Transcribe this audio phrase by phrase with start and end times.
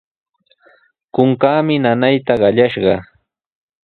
[1.15, 2.95] Kunkaami nanayta qallashqa.